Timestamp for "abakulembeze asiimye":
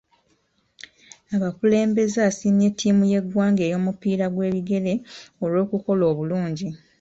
1.35-2.67